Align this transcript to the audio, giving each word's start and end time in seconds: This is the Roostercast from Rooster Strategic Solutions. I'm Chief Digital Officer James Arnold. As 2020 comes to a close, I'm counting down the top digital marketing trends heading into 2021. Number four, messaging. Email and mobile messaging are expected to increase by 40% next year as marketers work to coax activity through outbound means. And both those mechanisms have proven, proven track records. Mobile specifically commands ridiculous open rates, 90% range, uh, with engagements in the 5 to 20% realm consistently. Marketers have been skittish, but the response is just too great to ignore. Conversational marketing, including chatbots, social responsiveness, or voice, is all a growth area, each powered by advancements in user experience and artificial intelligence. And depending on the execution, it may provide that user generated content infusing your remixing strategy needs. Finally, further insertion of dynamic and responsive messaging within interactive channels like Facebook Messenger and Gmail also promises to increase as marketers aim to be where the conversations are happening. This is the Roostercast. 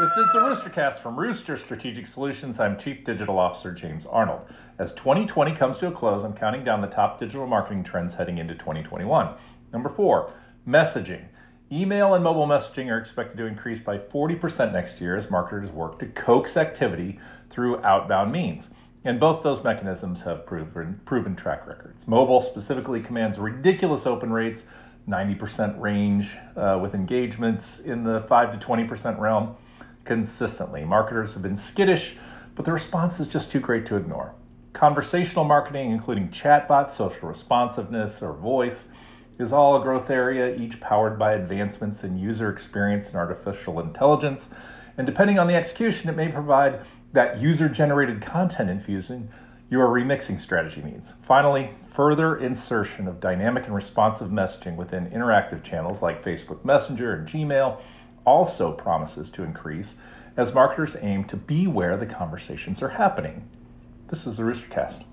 This 0.00 0.08
is 0.16 0.32
the 0.32 0.38
Roostercast 0.38 1.02
from 1.02 1.14
Rooster 1.14 1.60
Strategic 1.66 2.06
Solutions. 2.14 2.56
I'm 2.58 2.78
Chief 2.82 3.04
Digital 3.04 3.38
Officer 3.38 3.70
James 3.74 4.02
Arnold. 4.08 4.40
As 4.78 4.88
2020 4.96 5.54
comes 5.58 5.78
to 5.80 5.88
a 5.88 5.92
close, 5.92 6.24
I'm 6.24 6.32
counting 6.32 6.64
down 6.64 6.80
the 6.80 6.86
top 6.86 7.20
digital 7.20 7.46
marketing 7.46 7.84
trends 7.84 8.14
heading 8.16 8.38
into 8.38 8.54
2021. 8.54 9.34
Number 9.74 9.92
four, 9.94 10.32
messaging. 10.66 11.26
Email 11.70 12.14
and 12.14 12.24
mobile 12.24 12.46
messaging 12.46 12.86
are 12.86 12.98
expected 12.98 13.36
to 13.36 13.44
increase 13.44 13.84
by 13.84 13.98
40% 13.98 14.72
next 14.72 14.98
year 15.02 15.18
as 15.18 15.30
marketers 15.30 15.70
work 15.70 15.98
to 15.98 16.06
coax 16.24 16.48
activity 16.56 17.20
through 17.54 17.84
outbound 17.84 18.32
means. 18.32 18.64
And 19.04 19.20
both 19.20 19.44
those 19.44 19.62
mechanisms 19.62 20.16
have 20.24 20.46
proven, 20.46 20.98
proven 21.04 21.36
track 21.36 21.66
records. 21.66 21.98
Mobile 22.06 22.50
specifically 22.56 23.02
commands 23.02 23.38
ridiculous 23.38 24.00
open 24.06 24.32
rates, 24.32 24.62
90% 25.06 25.78
range, 25.78 26.24
uh, 26.56 26.78
with 26.80 26.94
engagements 26.94 27.64
in 27.84 28.02
the 28.02 28.24
5 28.30 28.58
to 28.58 28.66
20% 28.66 29.20
realm 29.20 29.56
consistently. 30.10 30.84
Marketers 30.84 31.30
have 31.34 31.42
been 31.42 31.60
skittish, 31.72 32.02
but 32.56 32.66
the 32.66 32.72
response 32.72 33.14
is 33.20 33.28
just 33.32 33.50
too 33.52 33.60
great 33.60 33.86
to 33.86 33.94
ignore. 33.94 34.34
Conversational 34.74 35.44
marketing, 35.44 35.92
including 35.92 36.32
chatbots, 36.42 36.98
social 36.98 37.28
responsiveness, 37.28 38.12
or 38.20 38.36
voice, 38.36 38.76
is 39.38 39.52
all 39.52 39.80
a 39.80 39.84
growth 39.84 40.10
area, 40.10 40.56
each 40.56 40.72
powered 40.80 41.16
by 41.16 41.34
advancements 41.34 42.00
in 42.02 42.18
user 42.18 42.50
experience 42.50 43.06
and 43.06 43.16
artificial 43.16 43.78
intelligence. 43.78 44.40
And 44.98 45.06
depending 45.06 45.38
on 45.38 45.46
the 45.46 45.54
execution, 45.54 46.08
it 46.08 46.16
may 46.16 46.28
provide 46.28 46.80
that 47.14 47.40
user 47.40 47.68
generated 47.68 48.24
content 48.26 48.68
infusing 48.68 49.28
your 49.70 49.86
remixing 49.88 50.44
strategy 50.44 50.82
needs. 50.82 51.06
Finally, 51.28 51.70
further 51.96 52.38
insertion 52.38 53.06
of 53.06 53.20
dynamic 53.20 53.62
and 53.64 53.74
responsive 53.74 54.28
messaging 54.28 54.74
within 54.76 55.06
interactive 55.10 55.64
channels 55.70 55.98
like 56.02 56.24
Facebook 56.24 56.64
Messenger 56.64 57.14
and 57.14 57.28
Gmail 57.28 57.80
also 58.24 58.76
promises 58.82 59.26
to 59.36 59.42
increase 59.42 59.86
as 60.36 60.54
marketers 60.54 60.90
aim 61.02 61.26
to 61.30 61.36
be 61.36 61.66
where 61.66 61.96
the 61.96 62.06
conversations 62.06 62.78
are 62.82 62.88
happening. 62.88 63.48
This 64.10 64.20
is 64.20 64.36
the 64.36 64.42
Roostercast. 64.42 65.04